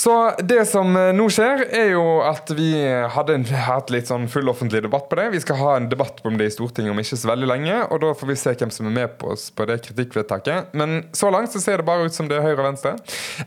[0.00, 2.70] Så det som eh, nå skjer, er jo at vi
[3.12, 5.26] hadde en, hatt litt sånn full offentlig debatt på det.
[5.34, 8.00] Vi skal ha en debatt om det i Stortinget om ikke så veldig lenge, og
[8.04, 10.72] da får vi se hvem som er med på oss på det kritikkvedtaket.
[10.80, 12.94] Men så langt så ser det bare ut som det er Høyre og Venstre.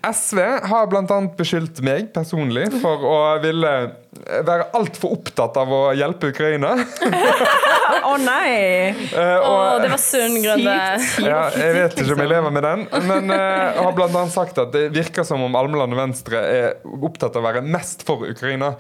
[0.06, 1.20] SV har bl.a.
[1.40, 3.74] beskyldt meg personlig for å ville
[4.22, 6.76] være altfor opptatt av å hjelpe Ukraina.
[8.02, 8.94] Å nei!
[9.12, 10.38] Uh, og, oh, det var sunn.
[10.44, 11.24] Sykt.
[11.24, 14.60] ja, jeg vet ikke om jeg lever med den, men uh, har blant annet sagt
[14.62, 18.74] at det virker som om Almeland Venstre er opptatt av å være mest for Ukraina.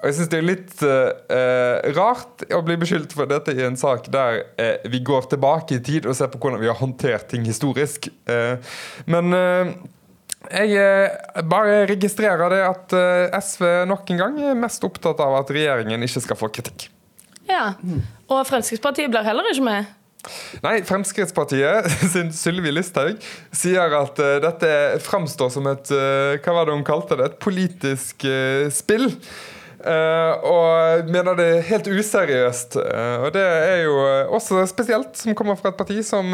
[0.00, 3.78] Og jeg syns det er litt uh, rart å bli beskyldt for dette i en
[3.80, 7.28] sak der uh, vi går tilbake i tid og ser på hvordan vi har håndtert
[7.32, 8.08] ting historisk.
[9.10, 10.86] Men jeg
[11.50, 12.94] bare registrerer det at
[13.44, 16.88] SV nok en gang er mest opptatt av at regjeringen ikke skal få kritikk.
[17.48, 17.74] Ja.
[18.30, 19.92] Og Fremskrittspartiet blir heller ikke med.
[20.64, 23.20] Nei, Fremskrittspartiet sin Sylvi Listhaug
[23.54, 24.70] sier at uh, dette
[25.04, 27.28] framstår som et uh, Hva var det hun kalte det?
[27.28, 29.10] Et politisk uh, spill.
[29.84, 32.78] Og mener det er helt useriøst.
[32.80, 33.98] Og det er jo
[34.32, 36.32] også spesielt, som kommer fra et parti som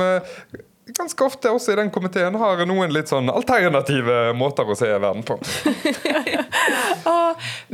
[0.96, 5.24] ganske ofte også i den komiteen har noen litt sånn alternative måter å se verden
[5.26, 5.38] på.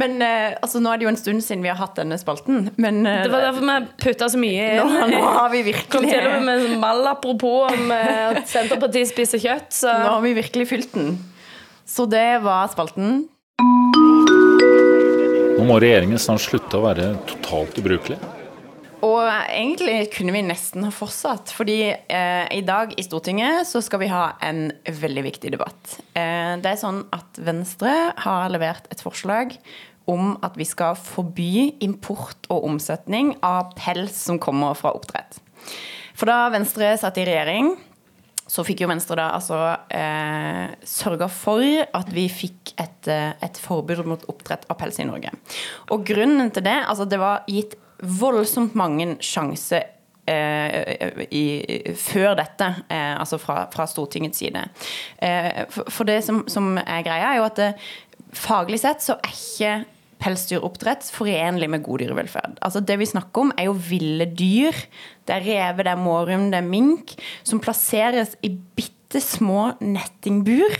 [0.00, 2.70] Men eh, altså, nå er det jo en stund siden vi har hatt denne spalten.
[2.80, 5.14] Men eh, Det var derfor vi putta så mye nå, inn.
[5.16, 9.10] nå har vi Kom til og virkelig med med mal apropos om eh, at Senterpartiet
[9.10, 9.70] spiser kjøtt.
[9.80, 11.16] Så Nå har vi virkelig fylt den.
[11.86, 13.24] Så det var spalten.
[15.56, 18.18] Nå må regjeringen snart slutte å være totalt ubrukelig.
[19.04, 24.00] Og egentlig kunne vi nesten ha fortsatt, fordi eh, i dag i Stortinget så skal
[24.00, 25.98] vi ha en veldig viktig debatt.
[26.16, 27.92] Eh, det er sånn at Venstre
[28.24, 29.58] har levert et forslag
[30.08, 35.42] om at vi skal forby import og omsetning av pels som kommer fra oppdrett.
[36.16, 37.74] For da Venstre satt i regjering,
[38.46, 39.58] så fikk jo Venstre da altså
[39.92, 45.08] eh, sørga for at vi fikk et, eh, et forbud mot oppdrett av pels i
[45.08, 45.34] Norge.
[45.90, 49.86] Og grunnen til det, altså det var gitt voldsomt mange sjanser
[50.28, 51.44] eh, i,
[51.98, 54.64] før dette, eh, altså fra, fra Stortingets side.
[55.22, 57.70] Eh, for, for det som, som er greia, er jo at det,
[58.36, 59.76] faglig sett så er ikke
[60.22, 62.58] pelsdyroppdrett forenlig med god dyrevelferd.
[62.64, 64.76] Altså Det vi snakker om, er jo ville dyr.
[65.28, 70.72] Det er reve, det er mårhund, det er mink, som plasseres i bitte små nettingbur.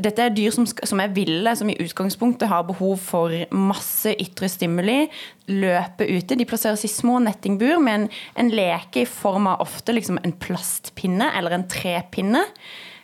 [0.00, 4.48] Dette er dyr som, som er ville, som i utgangspunktet har behov for masse ytre
[4.50, 5.04] stimuli.
[5.50, 6.38] Løpe ute.
[6.38, 8.06] De plasseres i små nettingbur med en,
[8.40, 12.44] en leke i form av ofte liksom en plastpinne eller en trepinne.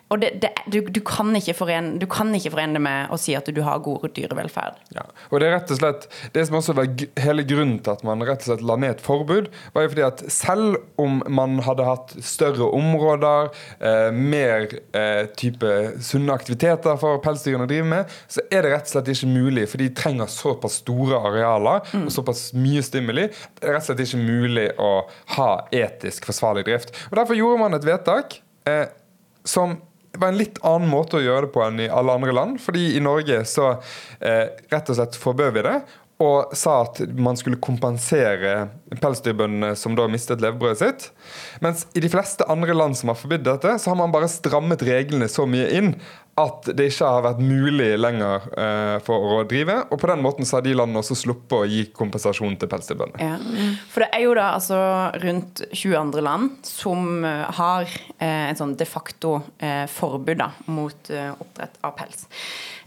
[0.06, 3.18] Og det, det, du, du, kan ikke forene, du kan ikke forene det med å
[3.18, 4.78] si at du har god dyrevelferd.
[4.94, 5.02] Ja.
[5.32, 6.90] Og Det er rett og slett det som også var
[7.24, 10.04] hele grunnen til at man rett og slett la ned et forbud, var jo fordi
[10.06, 15.72] at selv om man hadde hatt større områder, eh, mer eh, type
[16.06, 19.66] sunne aktiviteter for pelsdyrene å drive med, så er det rett og slett ikke mulig,
[19.72, 23.26] for de trenger såpass store arealer og såpass mye stimuli.
[23.58, 24.92] Det er rett og slett ikke mulig å
[25.34, 26.94] ha etisk forsvarlig drift.
[27.10, 28.38] Og Derfor gjorde man et vedtak
[28.70, 28.86] eh,
[29.46, 29.78] som
[30.20, 32.60] var en litt annen måte å gjøre det på enn i alle andre land.
[32.62, 33.76] fordi i Norge så
[34.20, 35.78] eh, rett og slett forbød vi det.
[36.24, 38.70] Og sa at man skulle kompensere
[39.02, 41.10] pelsdyrbøndene som da mistet levebrødet sitt.
[41.60, 44.84] Mens i de fleste andre land som har forbudt dette, så har man bare strammet
[44.86, 45.92] reglene så mye inn
[46.36, 49.78] at det ikke har vært mulig lenger uh, for å drive.
[49.88, 53.24] Og på den måten så har de landene også sluppet å gi kompensasjon til pelsdyrbøndene.
[53.24, 53.70] Ja.
[53.92, 54.80] For det er jo da altså
[55.22, 60.50] rundt 20 andre land som eh, har uh, en sånn de facto uh, forbud da,
[60.68, 62.26] mot oppdrett av pels.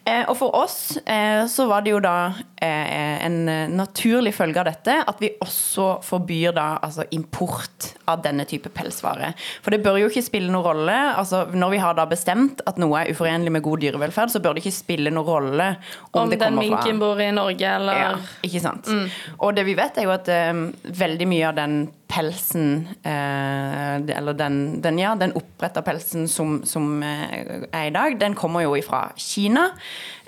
[0.10, 3.38] Eh, og for oss eh, så var det jo da eh, en
[3.76, 9.34] naturlig følge av dette at vi også forbyr da altså import av denne type pelsvare.
[9.64, 10.98] For det bør jo ikke spille noen rolle.
[11.20, 14.58] altså Når vi har da bestemt at noe er uforenlig med god dyrevelferd, så bør
[14.58, 15.70] det ikke spille noen rolle
[16.12, 18.12] om, Om det den kommer fra minken bor i Norge, eller ja,
[18.46, 18.90] ikke sant.
[19.38, 20.68] Og det vi vet, er jo at um,
[21.00, 27.04] veldig mye av den pelsen eh, Eller den, den, ja, den oppretta pelsen som, som
[27.04, 29.70] er i dag, den kommer jo ifra Kina.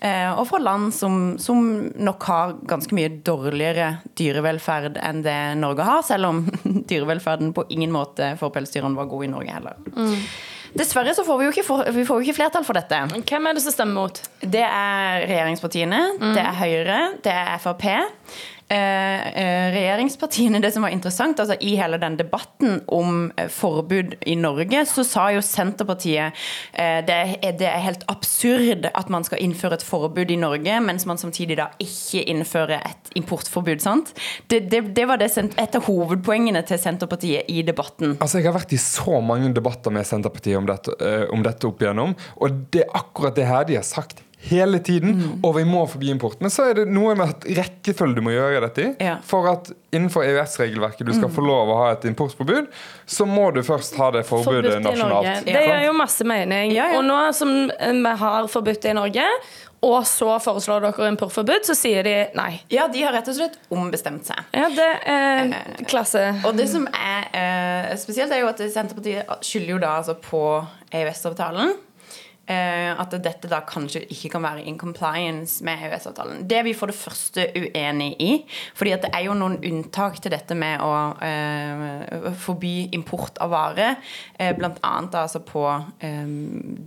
[0.02, 5.86] Eh, og fra land som, som nok har ganske mye dårligere dyrevelferd enn det Norge
[5.88, 6.46] har, selv om
[6.90, 9.84] dyrevelferden på ingen måte for pelsdyrene var god i Norge heller.
[10.72, 13.02] Dessverre så får vi jo ikke, for, vi får jo ikke flertall for dette.
[13.28, 14.22] Hvem er det som stemmer mot?
[14.40, 16.00] Det er regjeringspartiene,
[16.32, 17.88] det er Høyre, det er Frp.
[18.72, 24.14] Eh, eh, regjeringspartiene, det som var interessant, altså i hele den debatten om eh, forbud
[24.32, 26.38] i Norge, så sa jo Senterpartiet
[26.72, 31.04] det, er, det er helt absurd at man skal innføre et forbud i Norge, mens
[31.10, 33.84] man samtidig da ikke innfører et importforbud.
[33.84, 34.14] sant?
[34.48, 38.16] Det, det, det var et av hovedpoengene til Senterpartiet i debatten.
[38.22, 40.96] Altså, Jeg har vært i så mange debatter med Senterpartiet om dette,
[41.34, 45.40] om dette opp igjennom, og det er akkurat det her de har sagt hele tiden.
[45.44, 46.40] Og vi må forbi import.
[46.42, 48.92] Men så er det noe med at rekkefølge du må gjøre dette i.
[49.06, 49.18] Ja.
[49.26, 52.70] For at innenfor EØS-regelverket du skal få lov å ha et importforbud,
[53.06, 55.28] så må du først ha det forbudet Forbudt nasjonalt.
[55.28, 55.60] Ja.
[55.60, 56.76] Det gjør jo masse mening.
[56.76, 57.02] Ja, ja.
[57.02, 59.28] Og nå som eh, vi har forbudt det i Norge,
[59.82, 62.52] og så foreslår dere importforbud, så sier de nei.
[62.70, 64.44] Ja, de har rett og slett ombestemt seg.
[64.54, 65.56] Ja, det er
[65.90, 66.28] klasse.
[66.46, 70.44] Og det som er eh, spesielt, er jo at Senterpartiet skylder jo da altså på
[70.94, 71.74] EØS-avtalen.
[72.52, 76.44] Eh, at dette da kanskje ikke kan være in compliance med EØS-avtalen.
[76.50, 78.32] Det er vi for det første uenig i.
[78.76, 80.92] fordi det er jo noen unntak til dette med å
[81.24, 83.96] eh, forby import av varer.
[84.40, 85.64] Eh, annet altså på
[86.04, 86.28] eh,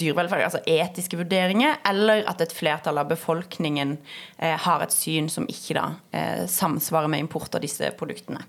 [0.00, 1.78] dyrevelferd, altså etiske vurderinger.
[1.88, 3.96] Eller at et flertall av befolkningen
[4.38, 8.42] eh, har et syn som ikke da eh, samsvarer med import av disse produktene.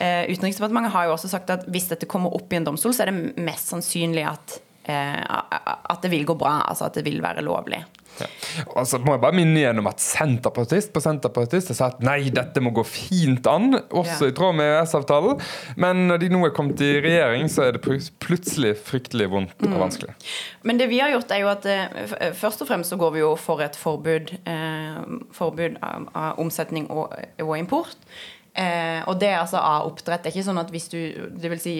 [0.00, 3.06] Eh, Utenriksdepartementet har jo også sagt at hvis dette kommer opp i en domstol, så
[3.06, 4.62] er det mest sannsynlig at
[5.90, 7.84] at det vil gå bra, altså at det vil være lovlig.
[8.16, 8.26] Ja.
[8.80, 12.30] Og så må jeg bare minne igjen om at Senterpartist på Senterpartist har sagt nei,
[12.32, 14.30] dette må gå fint an, også Ja.
[14.30, 15.42] i tråd med EØS-avtalen.
[15.76, 19.74] Men når de nå er kommet i regjering, så er det plutselig fryktelig vondt Mm.
[19.74, 20.14] og vanskelig.
[20.64, 23.20] Men det vi har gjort, er jo at eh, først og fremst så går vi
[23.20, 25.04] jo for et forbud, eh,
[25.36, 27.96] forbud av, av omsetning og, og import.
[28.56, 30.22] Eh, og det er altså av oppdrett.
[30.24, 31.00] Det er ikke sånn at hvis du
[31.36, 31.74] Det vil si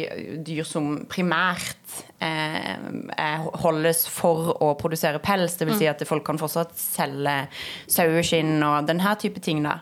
[0.45, 6.75] dyr som primært eh, holdes for å produsere pels, vil si at folk kan fortsatt
[6.77, 7.39] selge
[7.89, 9.79] saueskinn og denne type ting, da.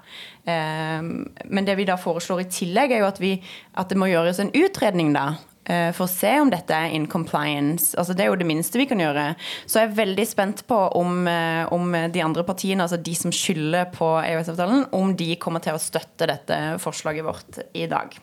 [0.46, 3.34] Eh, men det vi da foreslår i tillegg, er jo at, vi,
[3.74, 5.32] at det må gjøres en utredning, da.
[5.66, 7.92] Eh, For å se om dette er in compliance.
[7.98, 9.26] Altså Det er jo det minste vi kan gjøre.
[9.66, 13.32] Så jeg er veldig spent på om, eh, om de andre partiene, altså de som
[13.34, 18.14] skylder på EØS-avtalen, om de kommer til å støtte dette forslaget vårt i dag.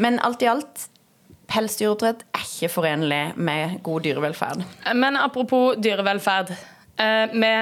[0.00, 0.88] Men alt i alt,
[1.50, 4.64] pelsdyroppdrett er ikke forenlig med god dyrevelferd.
[4.94, 6.52] Men apropos dyrevelferd.
[7.00, 7.54] Eh, vi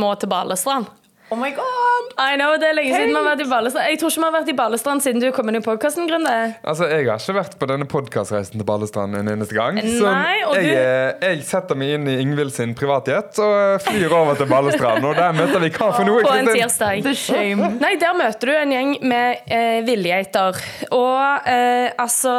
[0.00, 0.90] må til Balestrand.
[1.32, 2.10] Oh my god!
[2.20, 3.86] I know, det er lenge siden vi har vært i Balestrand.
[3.88, 6.10] Jeg tror ikke vi har vært i Balestrand siden du kom inn i podkasten.
[6.12, 9.78] Altså, Jeg har ikke vært på denne podkastreisen til Balestrand en eneste gang.
[9.80, 13.80] Så Nei, og jeg, du- eh, jeg setter meg inn i Ingvild sin privatjet og
[13.86, 15.06] flyr over til Balestrand.
[15.08, 16.20] Og der møter vi hva for noe?
[16.26, 17.00] På en tirsdag.
[17.08, 17.70] The shame.
[17.80, 20.60] Nei, der møter du en gjeng med eh, villgeiter.
[20.92, 22.36] Og eh, altså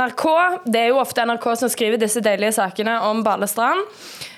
[0.00, 0.26] NRK
[0.64, 3.84] Det er jo ofte NRK som skriver disse deilige sakene om Balestrand.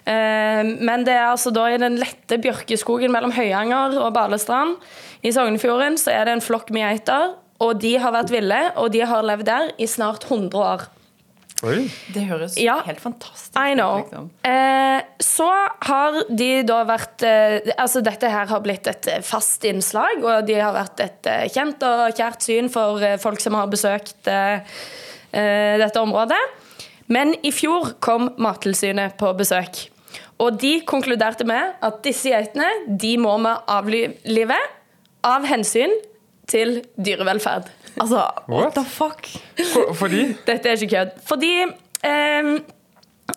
[0.06, 4.76] Eh, men det er altså da i den lette bjørkeskogen mellom Høyanger og Balestrand
[5.22, 7.36] i Sognefjorden så er det en flokk med geiter.
[7.62, 10.88] Og de har vært ville, og de har levd der i snart 100 år.
[11.62, 11.84] Oi.
[12.10, 12.80] Det høres Ja.
[12.82, 13.78] helt fantastisk I ut.
[13.78, 14.30] Liksom.
[14.42, 15.46] Eh, så
[15.86, 20.46] har de da vært eh, Altså, dette her har blitt et eh, fast innslag, og
[20.48, 24.26] de har vært et eh, kjent og kjært syn for eh, folk som har besøkt
[25.32, 26.40] dette området.
[27.08, 29.86] Men i fjor kom Mattilsynet på besøk.
[30.42, 32.66] Og de konkluderte med at disse geitene
[32.98, 34.58] de må vi avlive
[35.26, 35.92] av hensyn
[36.50, 37.68] til dyrevelferd.
[38.00, 38.48] Altså, What?
[38.50, 39.28] what the fuck?
[39.72, 41.18] For, fordi Dette er ikke kødd.
[41.28, 41.52] Fordi
[42.08, 42.50] eh,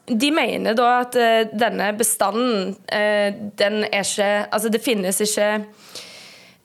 [0.10, 5.50] de mener da at eh, denne bestanden, eh, den er ikke Altså, det finnes ikke
[5.60, 5.68] eh,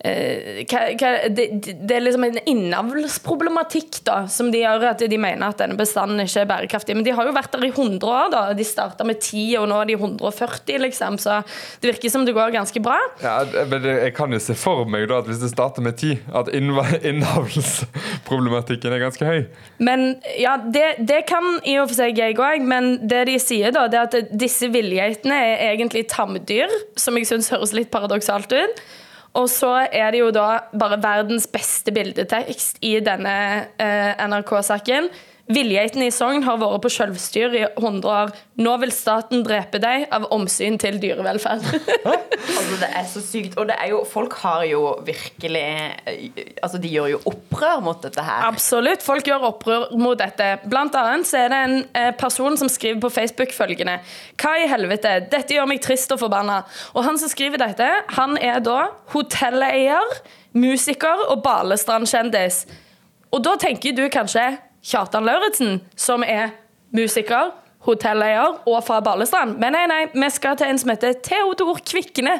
[0.01, 5.77] det, det er liksom en innavlsproblematikk da, som de gjør at de mener at denne
[5.77, 6.97] bestanden ikke er bærekraftig.
[6.97, 8.31] Men de har jo vært der i 100 år.
[8.33, 11.19] da, De starta med 10, og nå er de 140, liksom.
[11.21, 11.43] Så
[11.83, 12.97] det virker som det går ganske bra.
[13.21, 16.17] ja, men Jeg kan jo se for meg da at hvis det starter med 10,
[16.33, 16.49] at
[17.11, 19.45] innavlsproblematikken er ganske høy.
[19.79, 23.75] Men ja, det, det kan i og for seg jeg òg, men det de sier,
[23.77, 28.53] da, det er at disse villgeitene er egentlig tamdyr, som jeg syns høres litt paradoksalt
[28.57, 28.83] ut.
[29.39, 33.35] Og så er det jo da bare verdens beste bildetekst i denne
[33.79, 35.11] eh, NRK-saken.
[35.51, 38.31] Villgeitene i Sogn har vært på selvstyr i 100 år.
[38.63, 41.67] Nå vil staten drepe deg av omsyn til dyrevelferd.
[42.41, 43.57] Altså, det er så sykt.
[43.61, 48.01] Og det er jo, folk har jo virkelig eh, Altså, de gjør jo opprør mot
[48.03, 48.47] dette her.
[48.49, 49.05] Absolutt.
[49.05, 50.47] Folk gjør opprør mot dette.
[50.71, 53.99] Blant annet så er det en eh, person som skriver på Facebook følgende
[54.41, 55.17] Hva i helvete?
[55.33, 56.63] Dette gjør meg trist og forbanna.
[56.95, 60.21] Og han som skriver dette, han er da hotelleier,
[60.57, 62.65] musiker og Balestrand-kjendis.
[63.31, 64.49] Og da tenker du kanskje
[64.85, 66.55] Kjartan Lauritzen, som er
[66.97, 67.53] musiker,
[67.85, 69.55] hotelleier og fra Balestrand.
[69.61, 72.35] Men nei, nei, vi skal til en som heter Theodor Kvikne.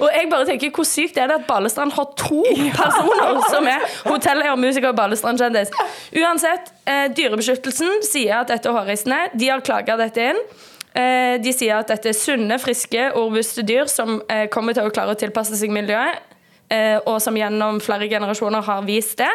[0.00, 2.42] Og jeg bare tenker, hvor sykt er det at Balestrand har to
[2.80, 5.72] personer som er hotelleier, musiker og Balestrand-kjendis?
[6.20, 9.22] Uansett, eh, Dyrebeskyttelsen sier at dette er hårreisende.
[9.32, 10.44] De har klaga dette inn.
[10.92, 14.84] Eh, de sier at dette er sunne, friske og robuste dyr som eh, kommer til
[14.84, 16.20] å klare å tilpasse seg miljøet,
[16.68, 19.30] eh, og som gjennom flere generasjoner har vist det.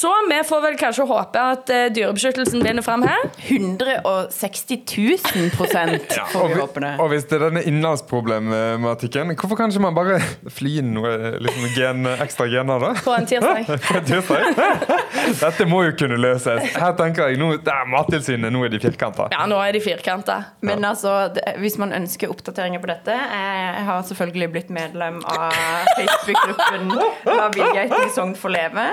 [0.00, 3.20] Så vi får vel kanskje håpe at uh, Dyrebeskyttelsen vinner fram her.
[3.48, 6.92] 160 000 prosent, får vi håpe det.
[7.00, 10.18] og hvis det er denne innlandsproblematikken, hvorfor kan ikke man bare
[10.58, 11.12] fly inn noe
[11.44, 12.92] liksom, gen, ekstra gener, da?
[13.04, 13.68] På en tirsdag.
[13.88, 14.90] På en tirsdag?
[15.44, 16.72] Dette må jo kunne løses.
[16.80, 19.28] Her tenker jeg, nå, der, Mattilsynet, nå er de firkanta.
[19.34, 20.38] Ja, nå er de firkanta.
[20.64, 25.52] Men altså, det, hvis man ønsker oppdateringer på dette Jeg har selvfølgelig blitt medlem av
[25.96, 26.92] Facebook-gruppen
[27.26, 28.86] Hva vil villgeiten i Sogn få leve.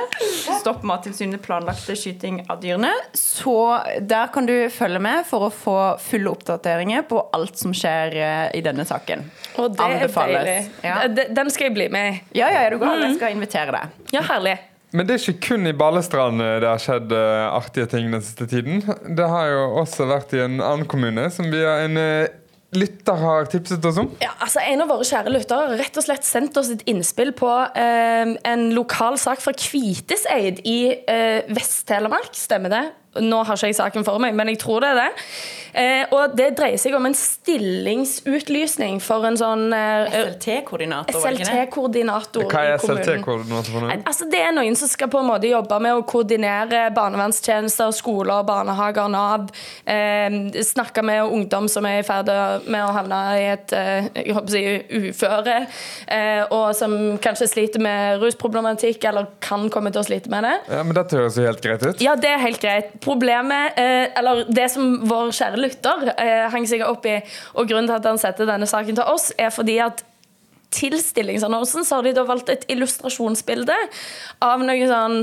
[0.61, 2.91] Stopp Mattilsynet planlagte skyting av dyrene.
[3.13, 3.57] Så
[4.01, 8.45] der kan du følge med for å få fulle oppdateringer på alt som skjer eh,
[8.57, 9.27] i denne saken.
[9.57, 10.47] Og det er Anbefales.
[10.47, 10.71] deilig.
[10.83, 11.27] Ja.
[11.37, 12.17] Den skal jeg bli med i.
[12.41, 13.05] Ja, ja, er du gal?
[13.05, 14.01] Jeg skal invitere deg.
[14.15, 14.57] Ja, herlig.
[14.95, 18.23] Men det er ikke kun i Balestrand eh, det har skjedd eh, artige ting den
[18.23, 18.81] siste tiden.
[19.17, 22.29] Det har jo også vært i en annen kommune som vi har en eh,
[22.75, 24.09] lytter har tipset oss om.
[24.23, 27.31] Ja, altså En av våre kjære lyttere har rett og slett sendt oss et innspill
[27.37, 27.49] på
[27.79, 32.35] eh, en lokal sak fra Kviteseid i eh, Vest-Telemark.
[32.35, 32.83] Stemmer det?
[33.23, 35.09] Nå har ikke jeg saken for meg, men jeg tror det er det.
[35.77, 41.45] Eh, og det dreier seg om en stillingsutlysning for en sånn eh, SLT-koordinator, ikke det?
[41.45, 42.79] SLT-koordinator Hva er.
[42.81, 43.97] SLT-koordinator for noe?
[44.07, 48.41] Altså, det er noen som skal på en måte jobbe med å koordinere barnevernstjenester, skoler,
[48.47, 49.51] barnehager, Nav.
[49.85, 52.31] Eh, snakke med ungdom som er i ferd
[52.65, 54.63] med å havne i et eh, jeg håper å si,
[55.07, 55.57] uføre,
[56.13, 60.55] eh, og som kanskje sliter med rusproblematikk, eller kan komme til å slite med det.
[60.73, 62.01] Ja, men Dette høres jo helt greit ut.
[62.03, 62.95] Ja, det er helt greit.
[63.07, 67.17] Problemet, eh, eller det som vår kjære lytter eh, henger seg opp i,
[67.55, 70.03] og grunnen til at han setter denne saken til oss, er fordi at
[70.75, 73.75] til stillingsannonsen så har de da valgt et illustrasjonsbilde
[74.43, 75.21] av noe sånn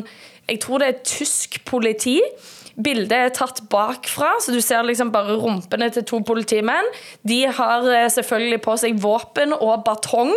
[0.49, 2.19] Jeg tror det er tysk politi.
[2.75, 6.89] Bildet er tatt bakfra, så du ser liksom bare rumpene til to politimenn.
[7.23, 10.35] De har eh, selvfølgelig på seg våpen og batong,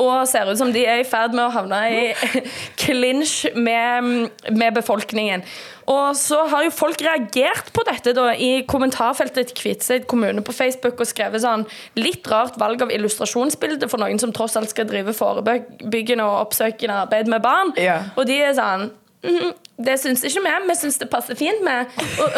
[0.00, 2.40] og ser ut som de er i ferd med å havne i
[2.82, 5.46] clinch med, med befolkningen.
[5.90, 10.54] Og så har jo folk reagert på dette da, i kommentarfeltet til Kviteseid kommune på
[10.54, 11.64] Facebook og skrevet sånn
[11.98, 17.02] litt rart valg av illustrasjonsbilde for noen som tross alt skal drive forebyggende og oppsøkende
[17.06, 17.74] arbeid med barn.
[17.80, 18.02] Ja.
[18.16, 18.90] Og de er sånn
[19.20, 19.50] «Mhm,
[19.84, 20.56] det syns ikke vi.
[20.70, 22.30] Vi syns det passer fint med å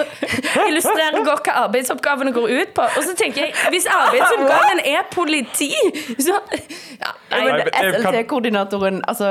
[0.63, 2.87] å illustrere godt hva arbeidsoppgavene går ut på.
[2.99, 5.71] Og så tenker jeg, hvis arbeidsoppgaven er politi,
[6.19, 6.39] så
[7.03, 9.29] ja, Nei, SLT-koordinatoren altså,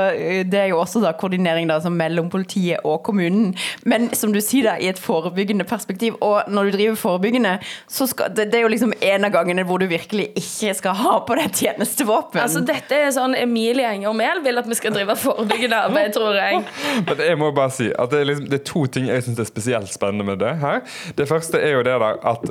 [0.50, 3.52] Det er jo også da koordinering da, altså, mellom politiet og kommunen.
[3.88, 6.18] Men som du sier, da, i et forebyggende perspektiv.
[6.24, 7.54] Og når du driver forebyggende,
[7.90, 10.98] så skal det, det er jo liksom en av gangene hvor du virkelig ikke skal
[10.98, 12.42] ha på deg tjenestevåpen.
[12.42, 16.36] Altså, dette er sånn Emilie Enger Mehl vil at vi skal drive forebyggende arbeid, tror
[16.38, 16.62] jeg.
[17.06, 19.42] Men jeg må bare si at det er, liksom, det er to ting jeg syns
[19.42, 20.84] er spesielt spennende med det her.
[21.18, 22.46] Det første er jo det der at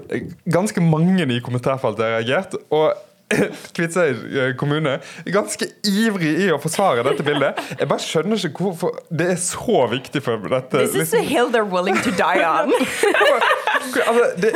[0.49, 2.59] ganske mange i kommentarfeltet har reagert.
[2.69, 2.93] og
[3.75, 4.97] Kviteseid eh, kommune
[5.31, 7.59] ganske ivrig i å forsvare dette bildet.
[7.79, 10.83] Jeg bare skjønner ikke hvorfor det er så viktig for dette.
[10.83, 11.21] This is liksom.
[11.21, 12.73] the hill they're willing to die on.
[14.07, 14.53] altså, det,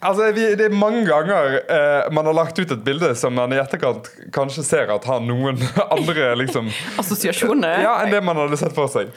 [0.00, 3.54] altså vi, det er mange ganger eh, man har lagt ut et bilde som man
[3.54, 5.60] i etterkant kanskje ser at har noen
[5.96, 7.82] andre liksom, Assosiasjoner.
[7.86, 9.12] ja, enn det man hadde sett for seg.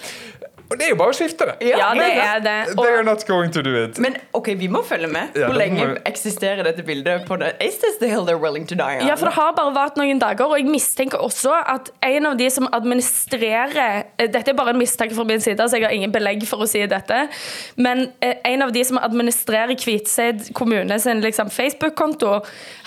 [0.70, 1.56] Og det er jo bare å skifte det.
[1.72, 2.76] Ja, det er det.
[2.78, 3.98] They are not going to do it.
[4.00, 5.32] Men ok, vi må følge med.
[5.34, 7.26] Hvor ja, lenge må vi- eksisterer dette bildet?
[7.26, 7.56] på det?
[7.62, 9.08] Is this the hill they're willing to die on?
[9.08, 12.38] ja, for Det har bare vart noen dager, og jeg mistenker også at en av
[12.38, 15.96] de som administrerer eh, Dette er bare en mistanke fra min side, så jeg har
[15.96, 17.20] ingen belegg for å si dette.
[17.78, 22.40] Men eh, en av de som administrerer Kvitseid kommune sin liksom, Facebook-konto,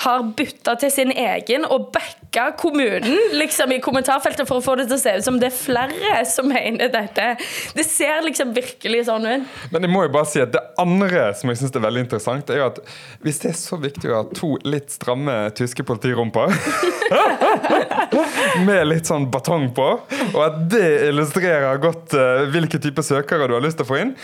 [0.04, 4.88] har bytta til sin egen og backa kommunen liksom, i kommentarfeltet for å få det
[4.90, 7.32] til å se ut som det er flere som mener dette.
[7.74, 9.58] Det ser liksom virkelig sånn ut.
[9.72, 12.52] Men jeg må jo bare si at det andre som jeg synes er veldig interessant,
[12.52, 12.80] er jo at
[13.24, 16.52] hvis det er så viktig å ha to litt stramme tyske politirumper
[18.68, 19.90] med litt sånn batong på,
[20.32, 24.02] og at det illustrerer godt uh, hvilke type søkere du har lyst til å få
[24.02, 24.16] inn,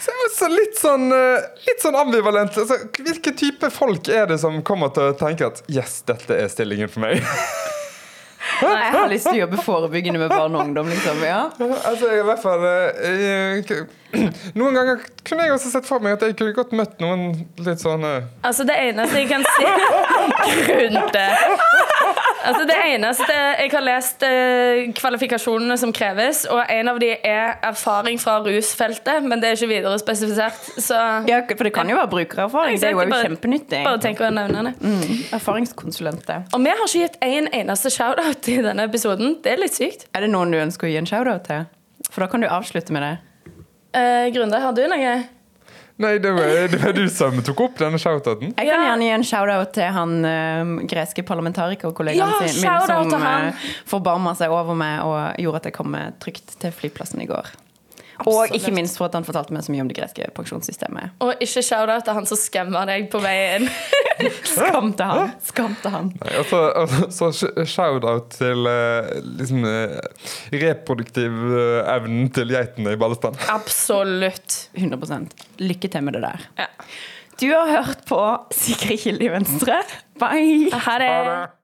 [0.00, 2.54] så det litt sånn, eh, litt sånn ambivalent.
[2.56, 6.48] Altså, hvilke type folk er det som kommer til å tenke at yes, dette er
[6.48, 7.20] stillingen for meg?
[8.60, 10.90] Nei, jeg har lyst til å jobbe forebyggende med barn og ungdom.
[10.92, 11.46] liksom, ja.
[11.60, 13.86] altså, jeg, i hvert fall eh, jeg,
[14.58, 17.28] Noen ganger kunne jeg også sett for meg at jeg kunne godt møtt noen
[17.62, 19.64] litt sånn eh, Altså, det eneste jeg kan si
[20.66, 21.26] Grunde.
[22.44, 27.58] Altså, det eneste Jeg har lest eh, kvalifikasjonene som kreves, og en av de er
[27.68, 30.60] erfaring fra rusfeltet, men det er ikke videre spesifisert.
[30.80, 30.96] Så
[31.28, 32.78] ja, For det kan jo være brukererfaring.
[32.80, 33.82] Det er jo Bare- kjempenyttig.
[33.84, 34.74] Bare tenk å nevne det.
[34.80, 36.46] Mm, erfaringskonsulenter.
[36.54, 39.36] Og vi har ikke gitt en eneste shout-out i denne episoden.
[39.44, 40.06] Det er litt sykt.
[40.14, 41.66] Er det noen du ønsker å gi en shout-out til?
[42.10, 43.12] For da kan du avslutte med det.
[44.00, 45.14] Eh, Grunde, har du noe?
[46.00, 48.54] Nei, det var, det var du som tok opp denne shoutouten.
[48.56, 53.26] Jeg kan gjerne gi en shout-out til han uh, greske parlamentarikerkollegaen Ja, sin min som
[53.26, 57.52] uh, forbarma seg over meg og gjorde at jeg kom trygt til flyplassen i går.
[58.28, 61.14] Og ikke minst for at han fortalte meg så mye om det greske pensjonssystemet.
[61.24, 63.68] Og ikke shout-out til han som skammer deg på veien.
[64.50, 65.32] Skam til han!
[65.46, 66.10] Skam til han.
[66.20, 67.30] Nei, Og så, og så
[67.64, 69.96] shout-out til eh, liksom, eh,
[70.64, 73.38] reproduktiv eh, evnen til geitene i Ballestad.
[73.52, 74.66] Absolutt.
[74.76, 76.50] 100 Lykke til med det der.
[76.60, 76.68] Ja.
[77.40, 78.20] Du har hørt på
[78.52, 79.80] Sikre kilde i Venstre.
[80.20, 80.68] Bye!
[80.76, 81.56] Ha det.